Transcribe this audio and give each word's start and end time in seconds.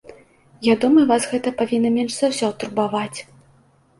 Я 0.67 0.75
думаю, 0.85 1.01
вас 1.11 1.27
гэта 1.33 1.51
павінна 1.59 1.91
менш 1.97 2.15
за 2.17 2.29
ўсё 2.31 2.49
турбаваць. 2.63 3.19